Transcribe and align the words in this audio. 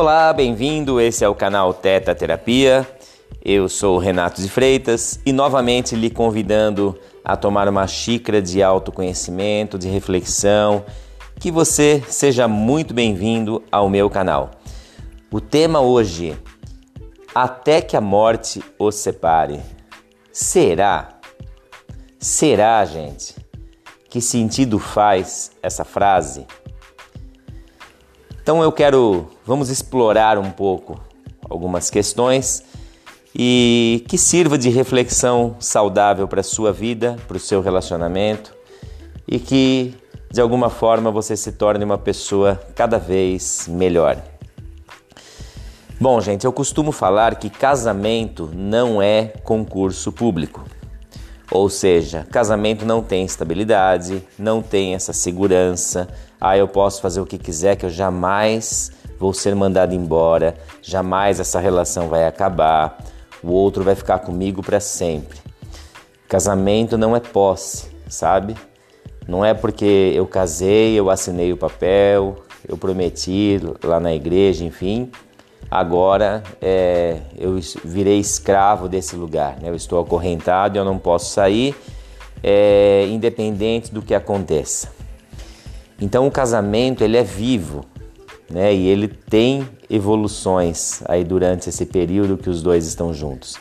Olá, 0.00 0.32
bem-vindo. 0.32 1.00
Esse 1.00 1.24
é 1.24 1.28
o 1.28 1.34
canal 1.34 1.74
Teta 1.74 2.14
Terapia. 2.14 2.88
Eu 3.44 3.68
sou 3.68 3.98
Renato 3.98 4.40
de 4.40 4.48
Freitas 4.48 5.18
e 5.26 5.32
novamente 5.32 5.96
lhe 5.96 6.08
convidando 6.08 6.96
a 7.24 7.36
tomar 7.36 7.68
uma 7.68 7.84
xícara 7.88 8.40
de 8.40 8.62
autoconhecimento, 8.62 9.76
de 9.76 9.88
reflexão. 9.88 10.84
Que 11.40 11.50
você 11.50 12.00
seja 12.06 12.46
muito 12.46 12.94
bem-vindo 12.94 13.60
ao 13.72 13.90
meu 13.90 14.08
canal. 14.08 14.52
O 15.32 15.40
tema 15.40 15.80
hoje: 15.80 16.38
Até 17.34 17.80
que 17.80 17.96
a 17.96 18.00
morte 18.00 18.62
os 18.78 18.94
separe. 18.94 19.60
Será? 20.30 21.18
Será, 22.20 22.84
gente? 22.84 23.34
Que 24.08 24.20
sentido 24.20 24.78
faz 24.78 25.50
essa 25.60 25.84
frase? 25.84 26.46
Então 28.48 28.62
eu 28.62 28.72
quero, 28.72 29.26
vamos 29.44 29.68
explorar 29.68 30.38
um 30.38 30.50
pouco 30.50 30.98
algumas 31.50 31.90
questões 31.90 32.64
e 33.36 34.02
que 34.08 34.16
sirva 34.16 34.56
de 34.56 34.70
reflexão 34.70 35.56
saudável 35.60 36.26
para 36.26 36.40
a 36.40 36.42
sua 36.42 36.72
vida, 36.72 37.18
para 37.28 37.36
o 37.36 37.40
seu 37.40 37.60
relacionamento 37.60 38.54
e 39.28 39.38
que 39.38 39.94
de 40.32 40.40
alguma 40.40 40.70
forma 40.70 41.10
você 41.10 41.36
se 41.36 41.52
torne 41.52 41.84
uma 41.84 41.98
pessoa 41.98 42.58
cada 42.74 42.98
vez 42.98 43.68
melhor. 43.68 44.16
Bom, 46.00 46.18
gente, 46.18 46.46
eu 46.46 46.52
costumo 46.52 46.90
falar 46.90 47.34
que 47.34 47.50
casamento 47.50 48.50
não 48.54 49.02
é 49.02 49.26
concurso 49.44 50.10
público. 50.10 50.64
Ou 51.50 51.70
seja, 51.70 52.26
casamento 52.30 52.84
não 52.84 53.02
tem 53.02 53.24
estabilidade, 53.24 54.22
não 54.38 54.60
tem 54.60 54.94
essa 54.94 55.12
segurança. 55.12 56.06
Ah, 56.38 56.56
eu 56.58 56.68
posso 56.68 57.00
fazer 57.00 57.20
o 57.20 57.26
que 57.26 57.38
quiser 57.38 57.76
que 57.76 57.86
eu 57.86 57.90
jamais 57.90 58.92
vou 59.18 59.32
ser 59.32 59.54
mandado 59.54 59.94
embora, 59.94 60.54
jamais 60.80 61.40
essa 61.40 61.58
relação 61.58 62.08
vai 62.08 62.26
acabar, 62.26 62.98
o 63.42 63.50
outro 63.50 63.82
vai 63.82 63.94
ficar 63.94 64.20
comigo 64.20 64.62
para 64.62 64.78
sempre. 64.78 65.38
Casamento 66.28 66.96
não 66.96 67.16
é 67.16 67.20
posse, 67.20 67.88
sabe? 68.08 68.54
Não 69.26 69.44
é 69.44 69.54
porque 69.54 70.12
eu 70.14 70.26
casei, 70.26 70.94
eu 70.98 71.10
assinei 71.10 71.52
o 71.52 71.56
papel, 71.56 72.36
eu 72.66 72.76
prometi 72.76 73.60
lá 73.82 73.98
na 73.98 74.14
igreja, 74.14 74.64
enfim, 74.64 75.10
agora 75.70 76.42
é, 76.60 77.18
eu 77.36 77.58
virei 77.84 78.18
escravo 78.18 78.88
desse 78.88 79.16
lugar. 79.16 79.58
Né? 79.60 79.68
Eu 79.68 79.74
estou 79.74 80.00
acorrentado, 80.00 80.78
eu 80.78 80.84
não 80.84 80.98
posso 80.98 81.32
sair, 81.32 81.74
é, 82.42 83.06
independente 83.08 83.92
do 83.92 84.02
que 84.02 84.14
aconteça. 84.14 84.90
Então 86.00 86.26
o 86.26 86.30
casamento 86.30 87.02
ele 87.02 87.16
é 87.16 87.24
vivo, 87.24 87.84
né? 88.48 88.72
E 88.72 88.86
ele 88.86 89.08
tem 89.08 89.68
evoluções 89.90 91.02
aí 91.06 91.24
durante 91.24 91.68
esse 91.68 91.84
período 91.84 92.38
que 92.38 92.48
os 92.48 92.62
dois 92.62 92.86
estão 92.86 93.12
juntos. 93.12 93.56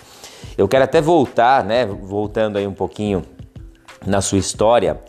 Eu 0.56 0.68
quero 0.68 0.84
até 0.84 1.02
voltar, 1.02 1.64
né? 1.64 1.86
Voltando 1.86 2.58
aí 2.58 2.68
um 2.68 2.74
pouquinho 2.74 3.24
na 4.06 4.22
sua 4.22 4.38
história 4.38 5.02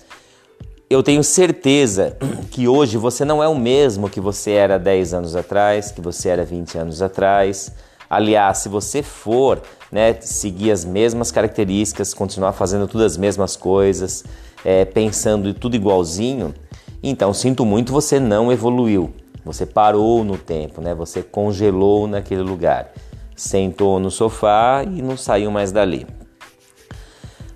eu 0.91 1.03
tenho 1.03 1.23
certeza 1.23 2.17
que 2.51 2.67
hoje 2.67 2.97
você 2.97 3.25
não 3.25 3.43
é 3.43 3.49
o 3.49 3.55
mesmo 3.55 4.09
que 4.09 4.21
você 4.21 4.53
era 4.53 4.79
10 4.79 5.15
anos 5.15 5.37
atrás, 5.37 5.91
que 5.93 6.01
você 6.01 6.31
era 6.31 6.45
20 6.45 6.79
anos 6.79 7.03
atrás. 7.03 7.73
Aliás, 8.09 8.59
se 8.59 8.71
você 8.71 9.03
for 9.03 9.61
né, 9.93 10.15
seguir 10.21 10.71
as 10.71 10.87
mesmas 10.87 11.31
características, 11.31 12.15
continuar 12.15 12.53
fazendo 12.53 12.89
tudo 12.89 13.05
as 13.05 13.19
mesmas 13.19 13.55
coisas, 13.55 14.25
é, 14.65 14.87
pensando 14.87 15.53
tudo 15.53 15.77
igualzinho, 15.77 16.55
então 17.03 17.35
sinto 17.35 17.67
muito, 17.67 17.93
você 17.93 18.19
não 18.19 18.51
evoluiu. 18.51 19.13
Você 19.45 19.67
parou 19.67 20.25
no 20.25 20.39
tempo, 20.39 20.81
né? 20.81 20.95
Você 20.95 21.23
congelou 21.23 22.07
naquele 22.07 22.43
lugar, 22.43 22.93
sentou 23.37 24.01
no 24.01 24.11
sofá 24.11 24.83
e 24.85 25.03
não 25.03 25.19
saiu 25.19 25.51
mais 25.51 25.71
dali. 25.71 26.07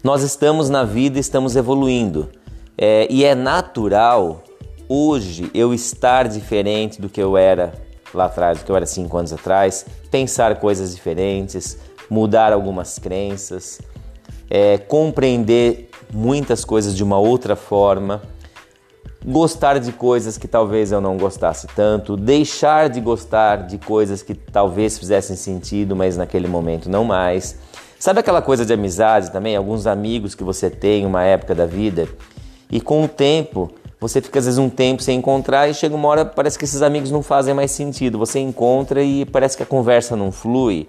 Nós 0.05 0.23
estamos 0.23 0.69
na 0.69 0.85
vida, 0.85 1.19
estamos 1.19 1.57
evoluindo. 1.57 2.29
É, 2.77 3.07
e 3.11 3.25
é 3.25 3.35
natural 3.35 4.43
hoje 4.89 5.51
eu 5.55 5.73
estar 5.73 6.29
diferente 6.29 7.01
do 7.01 7.09
que 7.09 7.23
eu 7.23 7.37
era 7.37 7.73
lá 8.13 8.27
atrás, 8.27 8.59
do 8.59 8.65
que 8.65 8.71
eu 8.71 8.77
era 8.77 8.87
cinco 8.87 9.17
anos 9.17 9.33
atrás, 9.33 9.87
pensar 10.11 10.59
coisas 10.61 10.95
diferentes, 10.95 11.79
mudar 12.11 12.53
algumas 12.53 12.99
crenças, 12.99 13.81
é, 14.51 14.77
compreender 14.77 15.89
muitas 16.13 16.65
coisas 16.65 16.95
de 16.95 17.03
uma 17.03 17.19
outra 17.19 17.57
forma, 17.57 18.21
gostar 19.25 19.79
de 19.79 19.93
coisas 19.93 20.37
que 20.37 20.47
talvez 20.47 20.93
eu 20.93 21.01
não 21.01 21.17
gostasse 21.17 21.67
tanto, 21.69 22.17
deixar 22.17 22.91
de 22.91 23.01
gostar 23.01 23.67
de 23.67 23.79
coisas 23.79 24.23
que 24.23 24.35
talvez 24.35 24.99
fizessem 24.99 25.37
sentido, 25.37 25.97
mas 25.97 26.17
naquele 26.17 26.49
momento 26.49 26.91
não 26.91 27.05
mais. 27.05 27.57
Sabe 27.99 28.21
aquela 28.21 28.43
coisa 28.43 28.67
de 28.67 28.73
amizade 28.73 29.31
também? 29.31 29.57
Alguns 29.57 29.87
amigos 29.87 30.35
que 30.35 30.43
você 30.43 30.69
tem 30.69 31.07
uma 31.07 31.23
época 31.23 31.55
da 31.55 31.67
vida 31.67 32.09
e 32.73 32.81
com 32.81 33.05
o 33.05 33.09
tempo, 33.09 33.71
você 34.01 34.23
fica 34.23 34.39
às 34.39 34.47
vezes 34.47 34.59
um 34.59 34.71
tempo 34.71 35.03
sem 35.03 35.19
encontrar 35.19 35.69
e 35.69 35.75
chega 35.75 35.95
uma 35.95 36.09
hora 36.09 36.25
parece 36.25 36.59
que 36.59 36.65
esses 36.65 36.81
amigos 36.81 37.11
não 37.11 37.23
fazem 37.23 37.53
mais 37.53 37.71
sentido. 37.71 38.19
Você 38.19 38.41
encontra 38.41 39.03
e 39.03 39.27
parece 39.27 39.59
que 39.59 39.63
a 39.63 39.67
conversa 39.67 40.17
não 40.17 40.33
flui. 40.33 40.89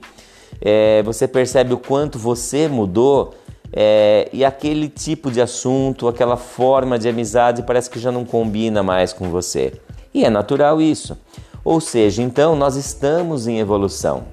É, 0.62 1.04
você 1.04 1.28
percebe 1.28 1.74
o 1.74 1.78
quanto 1.78 2.18
você 2.18 2.70
mudou 2.70 3.34
é, 3.74 4.30
e 4.32 4.46
aquele 4.46 4.88
tipo 4.88 5.30
de 5.30 5.42
assunto, 5.42 6.08
aquela 6.08 6.38
forma 6.38 6.98
de 6.98 7.10
amizade 7.10 7.64
parece 7.64 7.90
que 7.90 8.00
já 8.00 8.14
não 8.14 8.24
combina 8.24 8.82
mais 8.82 9.12
com 9.12 9.30
você. 9.30 9.74
E 10.14 10.24
é 10.24 10.30
natural 10.30 10.82
isso. 10.82 11.18
Ou 11.66 11.82
seja, 11.82 12.24
então 12.24 12.56
nós 12.56 12.78
estamos 12.78 13.46
em 13.46 13.60
evolução. 13.60 14.24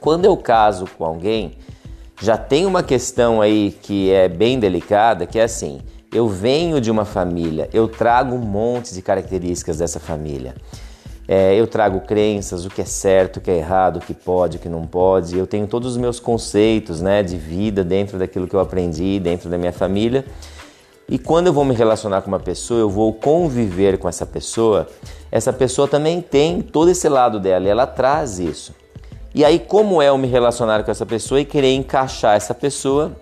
Quando 0.00 0.24
eu 0.24 0.36
caso 0.36 0.86
com 0.96 1.04
alguém, 1.04 1.52
já 2.20 2.38
tem 2.38 2.64
uma 2.64 2.82
questão 2.82 3.42
aí 3.42 3.76
que 3.82 4.10
é 4.10 4.28
bem 4.28 4.58
delicada, 4.58 5.26
que 5.26 5.38
é 5.38 5.42
assim: 5.42 5.80
eu 6.12 6.26
venho 6.26 6.80
de 6.80 6.90
uma 6.90 7.04
família, 7.04 7.68
eu 7.72 7.86
trago 7.86 8.34
um 8.34 8.38
monte 8.38 8.94
de 8.94 9.02
características 9.02 9.78
dessa 9.78 10.00
família. 10.00 10.54
É, 11.30 11.54
eu 11.54 11.66
trago 11.66 12.00
crenças, 12.00 12.64
o 12.64 12.70
que 12.70 12.80
é 12.80 12.86
certo, 12.86 13.36
o 13.36 13.40
que 13.42 13.50
é 13.50 13.58
errado, 13.58 13.98
o 13.98 14.00
que 14.00 14.14
pode, 14.14 14.56
o 14.56 14.60
que 14.60 14.68
não 14.68 14.86
pode. 14.86 15.36
Eu 15.36 15.46
tenho 15.46 15.66
todos 15.66 15.92
os 15.92 15.96
meus 15.98 16.18
conceitos 16.18 17.02
né, 17.02 17.22
de 17.22 17.36
vida 17.36 17.84
dentro 17.84 18.18
daquilo 18.18 18.48
que 18.48 18.56
eu 18.56 18.60
aprendi, 18.60 19.20
dentro 19.20 19.50
da 19.50 19.58
minha 19.58 19.72
família. 19.72 20.24
E 21.06 21.18
quando 21.18 21.48
eu 21.48 21.52
vou 21.52 21.66
me 21.66 21.74
relacionar 21.74 22.22
com 22.22 22.28
uma 22.28 22.40
pessoa, 22.40 22.80
eu 22.80 22.88
vou 22.88 23.12
conviver 23.12 23.98
com 23.98 24.08
essa 24.08 24.24
pessoa, 24.24 24.88
essa 25.30 25.52
pessoa 25.52 25.86
também 25.86 26.22
tem 26.22 26.62
todo 26.62 26.90
esse 26.90 27.08
lado 27.08 27.38
dela 27.38 27.66
e 27.66 27.68
ela 27.68 27.86
traz 27.86 28.38
isso. 28.38 28.74
E 29.34 29.44
aí, 29.44 29.58
como 29.58 30.00
é 30.00 30.08
eu 30.08 30.16
me 30.16 30.26
relacionar 30.26 30.82
com 30.82 30.90
essa 30.90 31.04
pessoa 31.04 31.40
e 31.40 31.44
querer 31.44 31.74
encaixar 31.74 32.36
essa 32.36 32.54
pessoa 32.54 33.14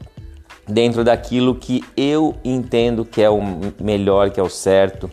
dentro 0.68 1.04
daquilo 1.04 1.54
que 1.54 1.82
eu 1.96 2.34
entendo 2.44 3.04
que 3.04 3.22
é 3.22 3.30
o 3.30 3.40
melhor, 3.80 4.30
que 4.30 4.40
é 4.40 4.42
o 4.42 4.50
certo. 4.50 5.10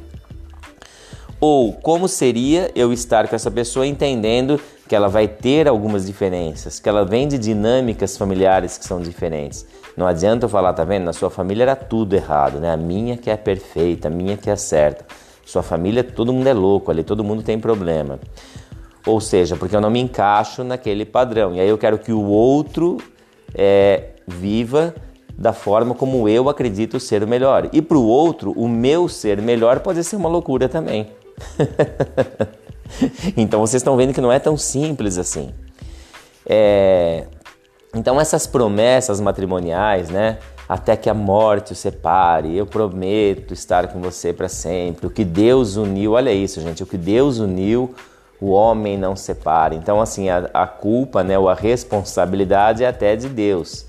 Ou 1.39 1.73
como 1.73 2.07
seria 2.07 2.71
eu 2.73 2.93
estar 2.93 3.27
com 3.27 3.35
essa 3.35 3.51
pessoa 3.51 3.85
entendendo 3.85 4.59
que 4.87 4.95
ela 4.95 5.07
vai 5.07 5.27
ter 5.27 5.67
algumas 5.67 6.05
diferenças, 6.05 6.79
que 6.79 6.87
ela 6.87 7.03
vem 7.03 7.27
de 7.27 7.37
dinâmicas 7.37 8.17
familiares 8.17 8.77
que 8.77 8.85
são 8.85 9.01
diferentes. 9.01 9.65
Não 9.95 10.07
adianta 10.07 10.45
eu 10.45 10.49
falar, 10.49 10.73
tá 10.73 10.83
vendo? 10.83 11.03
Na 11.03 11.13
sua 11.13 11.29
família 11.29 11.63
era 11.63 11.75
tudo 11.75 12.15
errado, 12.15 12.59
né? 12.59 12.71
A 12.71 12.77
minha 12.77 13.17
que 13.17 13.29
é 13.29 13.37
perfeita, 13.37 14.07
a 14.07 14.11
minha 14.11 14.37
que 14.37 14.49
é 14.49 14.55
certa. 14.55 15.05
Sua 15.45 15.61
família, 15.61 16.03
todo 16.03 16.33
mundo 16.33 16.47
é 16.47 16.53
louco 16.53 16.89
ali, 16.89 17.03
todo 17.03 17.23
mundo 17.23 17.43
tem 17.43 17.59
problema. 17.59 18.19
Ou 19.05 19.19
seja, 19.19 19.55
porque 19.55 19.75
eu 19.75 19.81
não 19.81 19.91
me 19.91 19.99
encaixo 19.99 20.63
naquele 20.63 21.05
padrão. 21.05 21.53
E 21.53 21.59
aí 21.59 21.67
eu 21.67 21.77
quero 21.77 21.99
que 21.99 22.13
o 22.13 22.23
outro 22.23 22.97
é, 23.53 24.11
viva 24.25 24.95
da 25.37 25.53
forma 25.53 25.95
como 25.95 26.29
eu 26.29 26.49
acredito 26.49 26.99
ser 26.99 27.23
o 27.23 27.27
melhor. 27.27 27.69
E 27.73 27.81
para 27.81 27.97
o 27.97 28.05
outro, 28.05 28.51
o 28.51 28.67
meu 28.67 29.09
ser 29.09 29.41
melhor 29.41 29.79
pode 29.79 30.03
ser 30.03 30.15
uma 30.15 30.29
loucura 30.29 30.69
também. 30.69 31.11
então 33.35 33.59
vocês 33.59 33.81
estão 33.81 33.97
vendo 33.97 34.13
que 34.13 34.21
não 34.21 34.31
é 34.31 34.39
tão 34.39 34.57
simples 34.57 35.17
assim. 35.17 35.51
É... 36.45 37.25
Então 37.95 38.19
essas 38.19 38.47
promessas 38.47 39.19
matrimoniais, 39.19 40.09
né? 40.09 40.39
Até 40.67 40.95
que 40.95 41.09
a 41.09 41.13
morte 41.13 41.73
o 41.73 41.75
separe, 41.75 42.55
eu 42.55 42.65
prometo 42.65 43.53
estar 43.53 43.87
com 43.87 44.01
você 44.01 44.31
para 44.31 44.47
sempre. 44.47 45.07
O 45.07 45.09
que 45.09 45.25
Deus 45.25 45.75
uniu, 45.75 46.13
olha 46.13 46.31
isso, 46.31 46.61
gente, 46.61 46.81
o 46.81 46.85
que 46.85 46.97
Deus 46.97 47.39
uniu, 47.39 47.93
o 48.39 48.49
homem 48.49 48.97
não 48.97 49.15
separa. 49.15 49.75
Então 49.75 49.99
assim, 50.01 50.29
a, 50.29 50.49
a 50.53 50.65
culpa, 50.65 51.23
né, 51.23 51.37
ou 51.37 51.49
a 51.49 51.53
responsabilidade 51.53 52.83
é 52.83 52.87
até 52.87 53.15
de 53.15 53.27
Deus. 53.27 53.85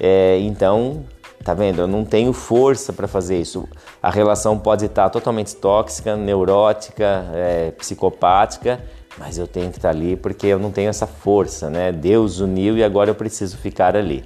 É, 0.00 0.38
então, 0.40 1.04
tá 1.44 1.52
vendo? 1.52 1.82
Eu 1.82 1.86
não 1.86 2.04
tenho 2.04 2.32
força 2.32 2.92
para 2.92 3.06
fazer 3.06 3.38
isso. 3.38 3.68
A 4.02 4.10
relação 4.10 4.58
pode 4.58 4.86
estar 4.86 5.10
totalmente 5.10 5.54
tóxica, 5.54 6.16
neurótica, 6.16 7.26
é, 7.34 7.70
psicopática, 7.72 8.80
mas 9.18 9.36
eu 9.36 9.46
tenho 9.46 9.70
que 9.70 9.76
estar 9.76 9.90
ali 9.90 10.16
porque 10.16 10.46
eu 10.46 10.58
não 10.58 10.70
tenho 10.70 10.88
essa 10.88 11.06
força, 11.06 11.68
né? 11.68 11.92
Deus 11.92 12.40
uniu 12.40 12.78
e 12.78 12.82
agora 12.82 13.10
eu 13.10 13.14
preciso 13.14 13.58
ficar 13.58 13.94
ali. 13.94 14.24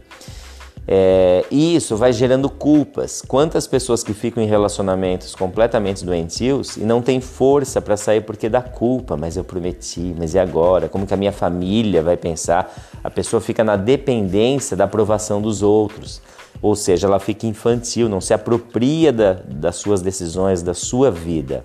É, 0.86 1.44
e 1.50 1.74
isso 1.74 1.96
vai 1.96 2.12
gerando 2.12 2.50
culpas. 2.50 3.22
Quantas 3.22 3.66
pessoas 3.66 4.02
que 4.02 4.12
ficam 4.12 4.42
em 4.42 4.46
relacionamentos 4.46 5.34
completamente 5.34 6.04
doentios 6.04 6.76
e 6.76 6.80
não 6.80 7.00
tem 7.00 7.20
força 7.20 7.80
para 7.80 7.96
sair 7.96 8.20
porque 8.20 8.48
dá 8.48 8.60
culpa, 8.60 9.16
mas 9.16 9.36
eu 9.36 9.44
prometi, 9.44 10.14
mas 10.18 10.34
e 10.34 10.38
agora? 10.38 10.88
Como 10.88 11.06
que 11.06 11.14
a 11.14 11.16
minha 11.16 11.32
família 11.32 12.02
vai 12.02 12.16
pensar? 12.16 12.72
A 13.02 13.10
pessoa 13.10 13.40
fica 13.40 13.64
na 13.64 13.76
dependência 13.76 14.76
da 14.76 14.84
aprovação 14.84 15.40
dos 15.40 15.62
outros. 15.62 16.20
Ou 16.60 16.76
seja, 16.76 17.06
ela 17.06 17.18
fica 17.18 17.46
infantil, 17.46 18.08
não 18.08 18.20
se 18.20 18.32
apropria 18.32 19.12
da, 19.12 19.32
das 19.32 19.76
suas 19.76 20.00
decisões, 20.02 20.62
da 20.62 20.74
sua 20.74 21.10
vida. 21.10 21.62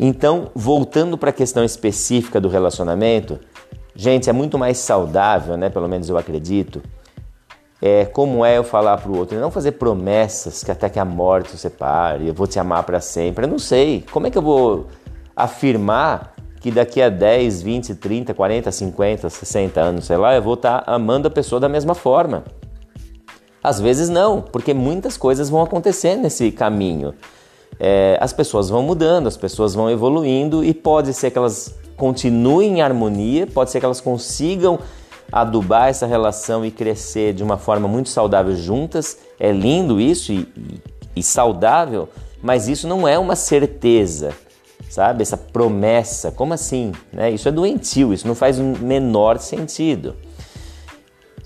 Então, 0.00 0.50
voltando 0.54 1.18
para 1.18 1.30
a 1.30 1.32
questão 1.32 1.64
específica 1.64 2.40
do 2.40 2.48
relacionamento, 2.48 3.38
gente, 3.94 4.30
é 4.30 4.32
muito 4.32 4.56
mais 4.56 4.78
saudável, 4.78 5.56
né? 5.56 5.68
Pelo 5.68 5.88
menos 5.88 6.08
eu 6.08 6.16
acredito 6.16 6.80
é, 7.80 8.04
como 8.04 8.44
é 8.44 8.58
eu 8.58 8.64
falar 8.64 8.98
para 8.98 9.10
o 9.10 9.16
outro, 9.16 9.38
não 9.38 9.50
fazer 9.50 9.72
promessas 9.72 10.64
que 10.64 10.70
até 10.70 10.88
que 10.88 10.98
a 10.98 11.04
morte 11.04 11.56
separe, 11.56 12.26
eu 12.26 12.34
vou 12.34 12.46
te 12.46 12.58
amar 12.58 12.82
para 12.82 13.00
sempre. 13.00 13.44
Eu 13.44 13.48
não 13.48 13.58
sei. 13.58 14.04
Como 14.10 14.26
é 14.26 14.30
que 14.30 14.38
eu 14.38 14.42
vou 14.42 14.86
afirmar 15.36 16.34
que 16.60 16.72
daqui 16.72 17.00
a 17.00 17.08
10, 17.08 17.62
20, 17.62 17.94
30, 17.94 18.34
40, 18.34 18.72
50, 18.72 19.30
60 19.30 19.80
anos, 19.80 20.04
sei 20.06 20.16
lá, 20.16 20.34
eu 20.34 20.42
vou 20.42 20.54
estar 20.54 20.82
tá 20.82 20.92
amando 20.92 21.28
a 21.28 21.30
pessoa 21.30 21.60
da 21.60 21.68
mesma 21.68 21.94
forma? 21.94 22.42
Às 23.62 23.80
vezes 23.80 24.08
não, 24.08 24.40
porque 24.40 24.74
muitas 24.74 25.16
coisas 25.16 25.48
vão 25.48 25.62
acontecer 25.62 26.16
nesse 26.16 26.50
caminho. 26.50 27.14
É, 27.78 28.18
as 28.20 28.32
pessoas 28.32 28.68
vão 28.68 28.82
mudando, 28.82 29.28
as 29.28 29.36
pessoas 29.36 29.74
vão 29.74 29.88
evoluindo 29.88 30.64
e 30.64 30.74
pode 30.74 31.12
ser 31.14 31.30
que 31.30 31.38
elas 31.38 31.74
continuem 31.96 32.78
em 32.78 32.82
harmonia, 32.82 33.46
pode 33.46 33.70
ser 33.70 33.78
que 33.78 33.84
elas 33.84 34.00
consigam 34.00 34.80
adubar 35.30 35.88
essa 35.88 36.06
relação 36.06 36.64
e 36.64 36.70
crescer 36.70 37.34
de 37.34 37.42
uma 37.42 37.56
forma 37.56 37.86
muito 37.86 38.08
saudável 38.08 38.56
juntas. 38.56 39.18
É 39.38 39.52
lindo 39.52 40.00
isso 40.00 40.32
e, 40.32 40.48
e, 40.56 40.80
e 41.16 41.22
saudável, 41.22 42.08
mas 42.42 42.68
isso 42.68 42.88
não 42.88 43.06
é 43.06 43.18
uma 43.18 43.36
certeza, 43.36 44.32
sabe? 44.88 45.22
Essa 45.22 45.36
promessa, 45.36 46.30
como 46.30 46.54
assim? 46.54 46.92
Né? 47.12 47.30
Isso 47.30 47.48
é 47.48 47.52
doentio, 47.52 48.12
isso 48.12 48.26
não 48.26 48.34
faz 48.34 48.58
o 48.58 48.62
menor 48.62 49.38
sentido. 49.38 50.16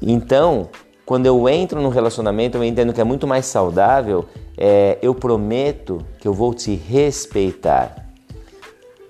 Então, 0.00 0.68
quando 1.04 1.26
eu 1.26 1.48
entro 1.48 1.80
num 1.80 1.88
relacionamento, 1.88 2.56
eu 2.56 2.64
entendo 2.64 2.92
que 2.92 3.00
é 3.00 3.04
muito 3.04 3.26
mais 3.26 3.46
saudável. 3.46 4.26
É, 4.56 4.98
eu 5.02 5.14
prometo 5.14 6.04
que 6.18 6.28
eu 6.28 6.34
vou 6.34 6.54
te 6.54 6.74
respeitar, 6.74 8.08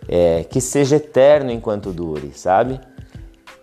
é, 0.08 0.44
que 0.44 0.60
seja 0.60 0.96
eterno 0.96 1.50
enquanto 1.50 1.92
dure, 1.92 2.32
sabe? 2.34 2.80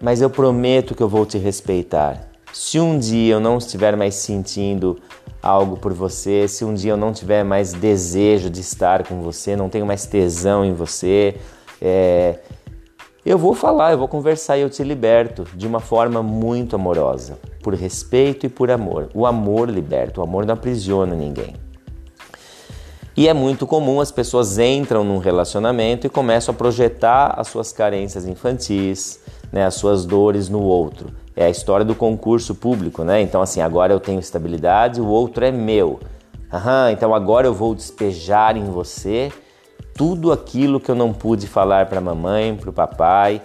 Mas 0.01 0.21
eu 0.21 0.29
prometo 0.29 0.95
que 0.95 1.03
eu 1.03 1.09
vou 1.09 1.25
te 1.25 1.37
respeitar. 1.37 2.29
Se 2.53 2.79
um 2.79 2.97
dia 2.97 3.33
eu 3.33 3.39
não 3.39 3.57
estiver 3.57 3.95
mais 3.95 4.15
sentindo 4.15 4.97
algo 5.41 5.77
por 5.77 5.93
você, 5.93 6.47
se 6.47 6.65
um 6.65 6.73
dia 6.73 6.91
eu 6.91 6.97
não 6.97 7.13
tiver 7.13 7.43
mais 7.43 7.73
desejo 7.73 8.49
de 8.49 8.61
estar 8.61 9.07
com 9.07 9.21
você, 9.21 9.55
não 9.55 9.69
tenho 9.69 9.85
mais 9.85 10.05
tesão 10.05 10.65
em 10.65 10.73
você, 10.73 11.35
é, 11.81 12.39
eu 13.25 13.37
vou 13.37 13.53
falar, 13.53 13.91
eu 13.91 13.97
vou 13.97 14.07
conversar 14.07 14.57
e 14.57 14.61
eu 14.61 14.69
te 14.69 14.83
liberto 14.83 15.45
de 15.53 15.67
uma 15.67 15.79
forma 15.79 16.23
muito 16.23 16.75
amorosa, 16.75 17.37
por 17.61 17.73
respeito 17.73 18.45
e 18.45 18.49
por 18.49 18.71
amor. 18.71 19.09
O 19.13 19.25
amor 19.25 19.69
liberta, 19.69 20.19
o 20.19 20.23
amor 20.23 20.45
não 20.45 20.53
aprisiona 20.53 21.15
ninguém. 21.15 21.55
E 23.15 23.27
é 23.27 23.33
muito 23.33 23.67
comum 23.67 23.99
as 23.99 24.11
pessoas 24.11 24.57
entram 24.57 25.03
num 25.03 25.17
relacionamento 25.17 26.07
e 26.07 26.09
começam 26.09 26.55
a 26.55 26.57
projetar 26.57 27.33
as 27.37 27.49
suas 27.49 27.73
carências 27.73 28.25
infantis, 28.25 29.18
né, 29.51 29.65
as 29.65 29.75
suas 29.75 30.05
dores 30.05 30.49
no 30.49 30.61
outro. 30.61 31.09
É 31.35 31.45
a 31.45 31.49
história 31.49 31.85
do 31.85 31.95
concurso 31.95 32.53
público, 32.53 33.03
né? 33.03 33.21
Então, 33.21 33.41
assim, 33.41 33.61
agora 33.61 33.93
eu 33.93 33.99
tenho 33.99 34.19
estabilidade, 34.19 34.99
o 34.99 35.07
outro 35.07 35.45
é 35.45 35.51
meu. 35.51 35.99
Aham, 36.51 36.91
então 36.91 37.13
agora 37.13 37.47
eu 37.47 37.53
vou 37.53 37.75
despejar 37.75 38.57
em 38.57 38.65
você 38.65 39.31
tudo 39.95 40.31
aquilo 40.31 40.79
que 40.79 40.89
eu 40.89 40.95
não 40.95 41.13
pude 41.13 41.45
falar 41.45 41.85
para 41.85 41.99
a 41.99 42.01
mamãe, 42.01 42.55
para 42.55 42.69
o 42.69 42.73
papai, 42.73 43.41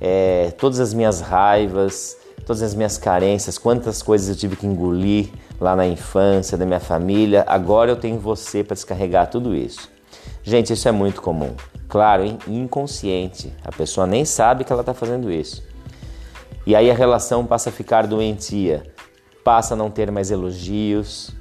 é, 0.00 0.52
todas 0.58 0.80
as 0.80 0.92
minhas 0.92 1.20
raivas, 1.20 2.16
todas 2.44 2.60
as 2.62 2.74
minhas 2.74 2.98
carências, 2.98 3.56
quantas 3.56 4.02
coisas 4.02 4.28
eu 4.28 4.36
tive 4.36 4.56
que 4.56 4.66
engolir 4.66 5.28
lá 5.60 5.76
na 5.76 5.86
infância, 5.86 6.58
da 6.58 6.66
minha 6.66 6.80
família. 6.80 7.44
Agora 7.46 7.90
eu 7.90 7.96
tenho 7.96 8.18
você 8.18 8.64
para 8.64 8.74
descarregar 8.74 9.30
tudo 9.30 9.54
isso. 9.54 9.88
Gente, 10.42 10.72
isso 10.72 10.88
é 10.88 10.92
muito 10.92 11.22
comum. 11.22 11.54
Claro, 11.92 12.24
inconsciente. 12.48 13.52
A 13.62 13.70
pessoa 13.70 14.06
nem 14.06 14.24
sabe 14.24 14.64
que 14.64 14.72
ela 14.72 14.80
está 14.80 14.94
fazendo 14.94 15.30
isso. 15.30 15.62
E 16.66 16.74
aí 16.74 16.90
a 16.90 16.94
relação 16.94 17.44
passa 17.44 17.68
a 17.68 17.72
ficar 17.72 18.06
doentia, 18.06 18.82
passa 19.44 19.74
a 19.74 19.76
não 19.76 19.90
ter 19.90 20.10
mais 20.10 20.30
elogios, 20.30 21.32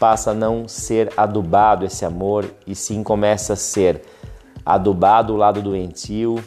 passa 0.00 0.32
a 0.32 0.34
não 0.34 0.66
ser 0.66 1.12
adubado 1.16 1.84
esse 1.84 2.04
amor 2.04 2.44
e 2.66 2.74
sim 2.74 3.04
começa 3.04 3.52
a 3.52 3.56
ser 3.56 4.02
adubado 4.66 5.32
o 5.32 5.36
lado 5.36 5.62
doentio, 5.62 6.42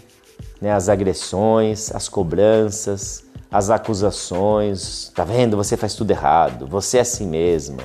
né, 0.60 0.74
as 0.74 0.90
agressões, 0.90 1.90
as 1.96 2.10
cobranças, 2.10 3.24
as 3.50 3.70
acusações. 3.70 5.10
Tá 5.16 5.24
vendo? 5.24 5.56
Você 5.56 5.78
faz 5.78 5.96
tudo 5.96 6.12
errado, 6.12 6.68
você 6.68 6.98
é 6.98 7.02
assim 7.02 7.26
mesmo. 7.26 7.78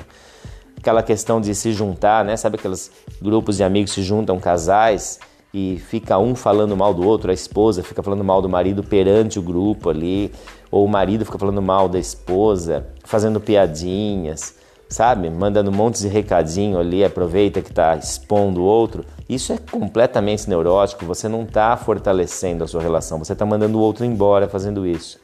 Aquela 0.75 1.01
questão 1.01 1.39
de 1.39 1.55
se 1.55 1.71
juntar, 1.71 2.25
né? 2.25 2.35
Sabe 2.35 2.57
aqueles 2.57 2.91
grupos 3.21 3.55
de 3.55 3.63
amigos 3.63 3.93
se 3.93 4.01
juntam, 4.03 4.37
casais, 4.41 5.19
e 5.53 5.81
fica 5.87 6.17
um 6.17 6.35
falando 6.35 6.77
mal 6.77 6.93
do 6.93 7.05
outro, 7.05 7.31
a 7.31 7.33
esposa 7.33 7.83
fica 7.83 8.03
falando 8.03 8.23
mal 8.23 8.41
do 8.41 8.49
marido 8.49 8.83
perante 8.83 9.39
o 9.39 9.41
grupo 9.41 9.89
ali, 9.89 10.31
ou 10.69 10.85
o 10.85 10.87
marido 10.87 11.25
fica 11.25 11.39
falando 11.39 11.61
mal 11.61 11.89
da 11.89 11.97
esposa, 11.97 12.85
fazendo 13.03 13.39
piadinhas, 13.39 14.55
sabe? 14.87 15.29
Mandando 15.29 15.71
um 15.71 15.73
monte 15.73 15.99
de 15.99 16.07
recadinho 16.07 16.79
ali, 16.79 17.03
aproveita 17.03 17.61
que 17.61 17.71
está 17.71 17.95
expondo 17.95 18.61
o 18.61 18.63
outro. 18.63 19.03
Isso 19.27 19.51
é 19.51 19.57
completamente 19.57 20.47
neurótico, 20.47 21.05
você 21.05 21.27
não 21.27 21.43
está 21.43 21.75
fortalecendo 21.75 22.63
a 22.63 22.67
sua 22.67 22.81
relação, 22.81 23.17
você 23.17 23.33
está 23.33 23.45
mandando 23.45 23.79
o 23.79 23.81
outro 23.81 24.05
embora 24.05 24.47
fazendo 24.47 24.85
isso. 24.85 25.19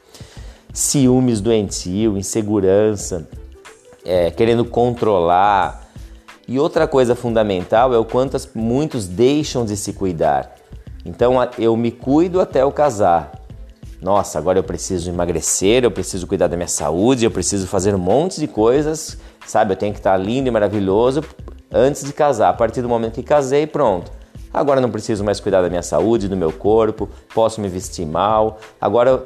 Ciúmes 0.72 1.40
doentio, 1.40 2.18
insegurança, 2.18 3.28
é, 4.04 4.30
querendo 4.30 4.64
controlar, 4.64 5.85
e 6.48 6.58
outra 6.58 6.86
coisa 6.86 7.14
fundamental 7.14 7.92
é 7.92 7.98
o 7.98 8.04
quanto 8.04 8.36
muitos 8.54 9.06
deixam 9.06 9.64
de 9.64 9.76
se 9.76 9.92
cuidar. 9.92 10.54
Então 11.04 11.34
eu 11.58 11.76
me 11.76 11.90
cuido 11.90 12.40
até 12.40 12.62
eu 12.62 12.72
casar. 12.72 13.32
Nossa, 14.00 14.38
agora 14.38 14.58
eu 14.58 14.62
preciso 14.62 15.10
emagrecer, 15.10 15.82
eu 15.82 15.90
preciso 15.90 16.26
cuidar 16.26 16.48
da 16.48 16.56
minha 16.56 16.68
saúde, 16.68 17.24
eu 17.24 17.30
preciso 17.30 17.66
fazer 17.66 17.94
um 17.94 17.98
monte 17.98 18.38
de 18.38 18.46
coisas, 18.46 19.16
sabe? 19.46 19.72
Eu 19.72 19.76
tenho 19.76 19.92
que 19.92 19.98
estar 19.98 20.16
lindo 20.16 20.48
e 20.48 20.50
maravilhoso 20.50 21.22
antes 21.72 22.04
de 22.04 22.12
casar. 22.12 22.50
A 22.50 22.54
partir 22.54 22.82
do 22.82 22.88
momento 22.88 23.14
que 23.14 23.22
casei, 23.22 23.66
pronto. 23.66 24.12
Agora 24.52 24.80
não 24.80 24.90
preciso 24.90 25.24
mais 25.24 25.40
cuidar 25.40 25.62
da 25.62 25.68
minha 25.68 25.82
saúde, 25.82 26.28
do 26.28 26.36
meu 26.36 26.52
corpo, 26.52 27.08
posso 27.34 27.60
me 27.60 27.68
vestir 27.68 28.06
mal. 28.06 28.58
Agora 28.80 29.24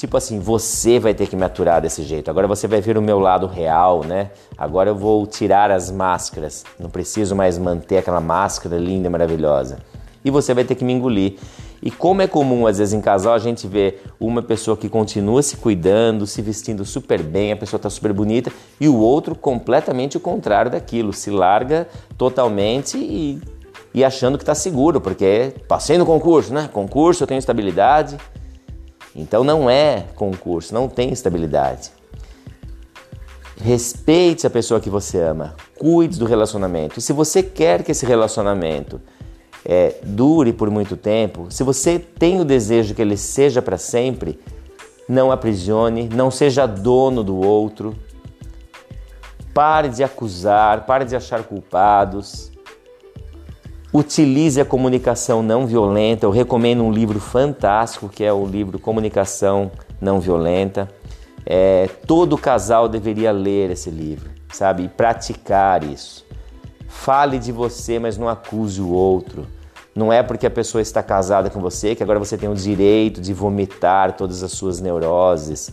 tipo 0.00 0.16
assim, 0.16 0.40
você 0.40 0.98
vai 0.98 1.12
ter 1.12 1.26
que 1.26 1.36
me 1.36 1.44
aturar 1.44 1.82
desse 1.82 2.02
jeito. 2.04 2.30
Agora 2.30 2.48
você 2.48 2.66
vai 2.66 2.80
ver 2.80 2.96
o 2.96 3.02
meu 3.02 3.18
lado 3.18 3.46
real, 3.46 4.02
né? 4.02 4.30
Agora 4.56 4.88
eu 4.88 4.94
vou 4.94 5.26
tirar 5.26 5.70
as 5.70 5.90
máscaras. 5.90 6.64
Não 6.78 6.88
preciso 6.88 7.36
mais 7.36 7.58
manter 7.58 7.98
aquela 7.98 8.20
máscara 8.20 8.78
linda 8.78 9.08
e 9.08 9.10
maravilhosa. 9.10 9.78
E 10.24 10.30
você 10.30 10.54
vai 10.54 10.64
ter 10.64 10.74
que 10.74 10.84
me 10.84 10.94
engolir. 10.94 11.34
E 11.82 11.90
como 11.90 12.22
é 12.22 12.26
comum, 12.26 12.66
às 12.66 12.78
vezes, 12.78 12.94
em 12.94 13.00
casal, 13.00 13.34
a 13.34 13.38
gente 13.38 13.66
vê 13.66 13.98
uma 14.18 14.42
pessoa 14.42 14.74
que 14.74 14.88
continua 14.88 15.42
se 15.42 15.58
cuidando, 15.58 16.26
se 16.26 16.40
vestindo 16.40 16.82
super 16.84 17.22
bem, 17.22 17.52
a 17.52 17.56
pessoa 17.56 17.76
está 17.76 17.88
super 17.88 18.12
bonita, 18.12 18.50
e 18.78 18.86
o 18.86 18.96
outro 18.96 19.34
completamente 19.34 20.16
o 20.16 20.20
contrário 20.20 20.70
daquilo, 20.70 21.12
se 21.12 21.30
larga 21.30 21.88
totalmente 22.18 22.98
e, 22.98 23.40
e 23.94 24.04
achando 24.04 24.36
que 24.36 24.42
está 24.42 24.54
seguro, 24.54 25.00
porque 25.00 25.54
passei 25.66 25.96
no 25.96 26.04
concurso, 26.04 26.52
né? 26.52 26.68
Concurso, 26.70 27.22
eu 27.22 27.26
tenho 27.26 27.38
estabilidade. 27.38 28.18
Então 29.20 29.44
não 29.44 29.68
é 29.68 30.06
concurso, 30.14 30.74
não 30.74 30.88
tem 30.88 31.12
estabilidade. 31.12 31.92
Respeite 33.62 34.46
a 34.46 34.50
pessoa 34.50 34.80
que 34.80 34.88
você 34.88 35.20
ama, 35.20 35.54
cuide 35.78 36.18
do 36.18 36.24
relacionamento. 36.24 36.98
E 36.98 37.02
se 37.02 37.12
você 37.12 37.42
quer 37.42 37.82
que 37.82 37.92
esse 37.92 38.06
relacionamento 38.06 39.00
é, 39.64 39.96
dure 40.02 40.52
por 40.52 40.70
muito 40.70 40.96
tempo, 40.96 41.46
se 41.50 41.62
você 41.62 41.98
tem 41.98 42.40
o 42.40 42.44
desejo 42.44 42.94
que 42.94 43.02
ele 43.02 43.16
seja 43.16 43.60
para 43.60 43.76
sempre, 43.76 44.40
não 45.06 45.30
aprisione, 45.30 46.08
não 46.08 46.30
seja 46.30 46.66
dono 46.66 47.22
do 47.22 47.36
outro. 47.36 47.96
Pare 49.52 49.88
de 49.88 50.04
acusar, 50.04 50.86
pare 50.86 51.04
de 51.04 51.16
achar 51.16 51.42
culpados. 51.42 52.50
Utilize 53.92 54.60
a 54.60 54.64
comunicação 54.64 55.42
não 55.42 55.66
violenta. 55.66 56.24
Eu 56.24 56.30
recomendo 56.30 56.84
um 56.84 56.92
livro 56.92 57.18
fantástico 57.18 58.08
que 58.08 58.22
é 58.22 58.32
o 58.32 58.46
livro 58.46 58.78
Comunicação 58.78 59.68
Não 60.00 60.20
Violenta. 60.20 60.88
É, 61.44 61.88
todo 62.06 62.38
casal 62.38 62.88
deveria 62.88 63.32
ler 63.32 63.70
esse 63.70 63.90
livro, 63.90 64.30
sabe? 64.52 64.84
E 64.84 64.88
praticar 64.88 65.82
isso. 65.82 66.24
Fale 66.86 67.36
de 67.36 67.50
você, 67.50 67.98
mas 67.98 68.16
não 68.16 68.28
acuse 68.28 68.80
o 68.80 68.90
outro. 68.90 69.44
Não 69.92 70.12
é 70.12 70.22
porque 70.22 70.46
a 70.46 70.50
pessoa 70.50 70.80
está 70.80 71.02
casada 71.02 71.50
com 71.50 71.60
você 71.60 71.96
que 71.96 72.02
agora 72.02 72.20
você 72.20 72.38
tem 72.38 72.48
o 72.48 72.54
direito 72.54 73.20
de 73.20 73.34
vomitar 73.34 74.16
todas 74.16 74.44
as 74.44 74.52
suas 74.52 74.80
neuroses. 74.80 75.72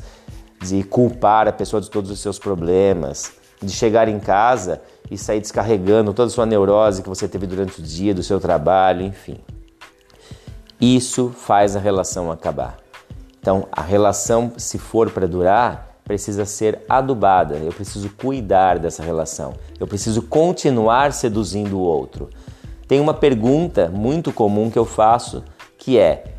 de 0.60 0.82
culpar 0.82 1.48
a 1.48 1.52
pessoa 1.52 1.80
de 1.80 1.88
todos 1.88 2.10
os 2.10 2.20
seus 2.20 2.40
problemas, 2.40 3.32
de 3.62 3.72
chegar 3.72 4.08
em 4.08 4.20
casa 4.20 4.82
e 5.10 5.18
sair 5.18 5.40
descarregando 5.40 6.14
toda 6.14 6.28
a 6.28 6.30
sua 6.32 6.46
neurose 6.46 7.02
que 7.02 7.10
você 7.10 7.28
teve 7.28 7.48
durante 7.48 7.80
o 7.80 7.84
dia, 7.84 8.14
do 8.14 8.24
seu 8.24 8.40
trabalho, 8.40 9.04
enfim. 9.04 9.38
Isso 10.80 11.30
faz 11.30 11.76
a 11.76 11.80
relação 11.80 12.32
acabar. 12.32 12.78
Então, 13.40 13.68
a 13.72 13.82
relação, 13.82 14.54
se 14.58 14.78
for 14.78 15.10
para 15.10 15.28
durar, 15.28 16.00
precisa 16.04 16.46
ser 16.46 16.82
adubada. 16.88 17.56
Eu 17.56 17.72
preciso 17.72 18.10
cuidar 18.10 18.78
dessa 18.78 19.02
relação. 19.02 19.54
Eu 19.80 19.88
preciso 19.88 20.22
continuar 20.22 21.14
seduzindo 21.14 21.78
o 21.78 21.82
outro. 21.82 22.30
Tem 22.88 23.00
uma 23.00 23.14
pergunta 23.14 23.90
muito 23.90 24.32
comum 24.32 24.70
que 24.70 24.80
eu 24.80 24.86
faço 24.86 25.44
que 25.78 25.98
é: 25.98 26.36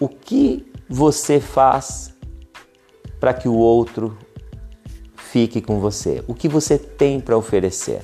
o 0.00 0.08
que 0.08 0.70
você 0.88 1.40
faz 1.40 2.14
para 3.18 3.34
que 3.34 3.48
o 3.48 3.54
outro 3.54 4.16
fique 5.32 5.60
com 5.60 5.78
você? 5.78 6.22
O 6.26 6.34
que 6.34 6.48
você 6.48 6.78
tem 6.78 7.20
para 7.20 7.36
oferecer? 7.36 8.02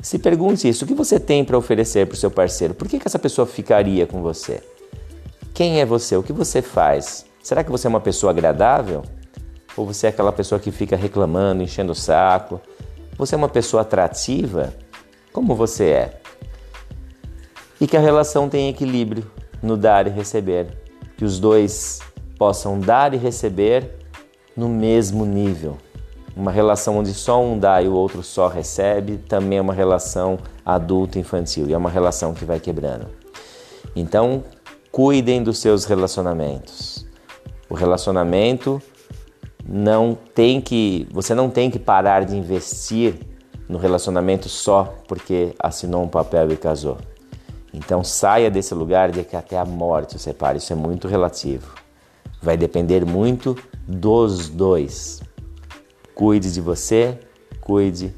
Se 0.00 0.18
pergunte 0.18 0.68
isso: 0.68 0.84
o 0.84 0.88
que 0.88 0.94
você 0.94 1.20
tem 1.20 1.44
para 1.44 1.58
oferecer 1.58 2.06
para 2.06 2.14
o 2.14 2.18
seu 2.18 2.30
parceiro? 2.30 2.74
Por 2.74 2.88
que, 2.88 2.98
que 2.98 3.06
essa 3.06 3.18
pessoa 3.18 3.46
ficaria 3.46 4.06
com 4.06 4.22
você? 4.22 4.62
Quem 5.52 5.80
é 5.80 5.86
você? 5.86 6.16
O 6.16 6.22
que 6.22 6.32
você 6.32 6.60
faz? 6.60 7.26
Será 7.42 7.62
que 7.62 7.70
você 7.70 7.86
é 7.86 7.90
uma 7.90 8.00
pessoa 8.00 8.30
agradável? 8.30 9.02
Ou 9.76 9.86
você 9.86 10.06
é 10.06 10.10
aquela 10.10 10.32
pessoa 10.32 10.58
que 10.58 10.70
fica 10.70 10.96
reclamando, 10.96 11.62
enchendo 11.62 11.92
o 11.92 11.94
saco? 11.94 12.60
Você 13.18 13.34
é 13.34 13.38
uma 13.38 13.48
pessoa 13.48 13.82
atrativa? 13.82 14.74
Como 15.32 15.54
você 15.54 15.84
é? 15.84 16.20
E 17.80 17.86
que 17.86 17.96
a 17.96 18.00
relação 18.00 18.48
tenha 18.48 18.70
equilíbrio 18.70 19.30
no 19.62 19.76
dar 19.76 20.06
e 20.06 20.10
receber. 20.10 20.66
Que 21.16 21.24
os 21.24 21.38
dois 21.38 22.00
possam 22.38 22.80
dar 22.80 23.14
e 23.14 23.16
receber 23.16 23.90
no 24.56 24.68
mesmo 24.68 25.24
nível. 25.24 25.76
Uma 26.36 26.50
relação 26.50 26.98
onde 26.98 27.14
só 27.14 27.40
um 27.40 27.58
dá 27.58 27.80
e 27.80 27.88
o 27.88 27.94
outro 27.94 28.22
só 28.22 28.48
recebe 28.48 29.18
também 29.18 29.58
é 29.58 29.60
uma 29.60 29.72
relação 29.72 30.38
adulto-infantil 30.64 31.68
e 31.68 31.72
é 31.72 31.76
uma 31.76 31.90
relação 31.90 32.34
que 32.34 32.44
vai 32.44 32.58
quebrando. 32.58 33.06
Então, 33.94 34.42
cuidem 34.90 35.42
dos 35.42 35.58
seus 35.58 35.84
relacionamentos. 35.84 37.06
O 37.70 37.74
relacionamento 37.74 38.82
não 39.66 40.18
tem 40.34 40.60
que, 40.60 41.06
você 41.10 41.34
não 41.34 41.48
tem 41.48 41.70
que 41.70 41.78
parar 41.78 42.24
de 42.24 42.36
investir 42.36 43.14
no 43.68 43.78
relacionamento 43.78 44.48
só 44.48 44.94
porque 45.08 45.54
assinou 45.58 46.02
um 46.02 46.08
papel 46.08 46.52
e 46.52 46.56
casou. 46.56 46.98
Então 47.72 48.04
saia 48.04 48.50
desse 48.50 48.74
lugar 48.74 49.10
de 49.10 49.24
que 49.24 49.36
até 49.36 49.58
a 49.58 49.64
morte 49.64 50.16
o 50.16 50.18
separe, 50.18 50.58
isso 50.58 50.72
é 50.72 50.76
muito 50.76 51.08
relativo. 51.08 51.74
Vai 52.40 52.56
depender 52.56 53.04
muito 53.04 53.56
dos 53.88 54.48
dois. 54.48 55.20
Cuide 56.14 56.52
de 56.52 56.60
você, 56.60 57.18
cuide 57.60 58.14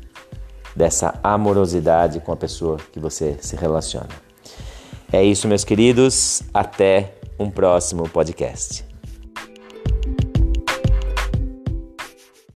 dessa 0.75 1.19
amorosidade 1.23 2.21
com 2.21 2.33
a 2.33 2.37
pessoa 2.37 2.77
que 2.93 3.01
você 3.01 3.37
se 3.41 3.57
relaciona. 3.57 4.11
É 5.13 5.25
isso, 5.25 5.49
meus 5.49 5.65
queridos. 5.65 6.43
Até 6.53 7.15
um 7.39 7.51
próximo 7.51 8.09
podcast. 8.09 8.86